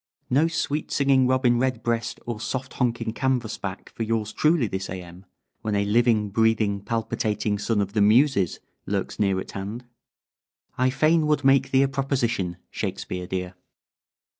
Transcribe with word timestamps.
No 0.31 0.47
sweet 0.47 0.91
singing 0.91 1.27
robin 1.27 1.59
redbreast 1.59 2.19
or 2.25 2.41
soft 2.41 2.73
honking 2.73 3.13
canvasback 3.13 3.89
for 3.89 4.01
yours 4.01 4.33
truly 4.33 4.65
this 4.65 4.89
A.M., 4.89 5.27
when 5.61 5.75
a 5.75 5.85
living, 5.85 6.31
breathing, 6.31 6.81
palpitating 6.81 7.59
son 7.59 7.79
of 7.81 7.93
the 7.93 8.01
Muses 8.01 8.59
lurks 8.87 9.19
near 9.19 9.39
at 9.39 9.51
hand. 9.51 9.85
I 10.75 10.89
fain 10.89 11.27
would 11.27 11.45
make 11.45 11.69
thee 11.69 11.83
a 11.83 11.87
proposition, 11.87 12.57
Shakespeare 12.71 13.27
dear!" 13.27 13.53